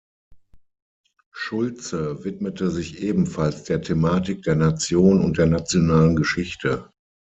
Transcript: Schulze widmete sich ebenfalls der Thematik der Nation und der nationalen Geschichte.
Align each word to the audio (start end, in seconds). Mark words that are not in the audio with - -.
Schulze 1.31 2.23
widmete 2.23 2.71
sich 2.71 3.03
ebenfalls 3.03 3.65
der 3.65 3.83
Thematik 3.83 4.41
der 4.41 4.55
Nation 4.55 5.23
und 5.23 5.37
der 5.37 5.45
nationalen 5.45 6.15
Geschichte. 6.15 6.89